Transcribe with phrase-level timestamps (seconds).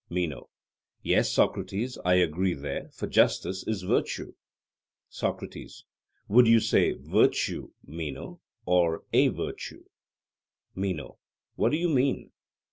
[0.09, 0.49] MENO:
[1.03, 4.33] Yes, Socrates; I agree there; for justice is virtue.
[5.09, 5.85] SOCRATES:
[6.27, 9.85] Would you say 'virtue,' Meno, or 'a virtue'?
[10.73, 11.19] MENO:
[11.55, 12.31] What do you mean?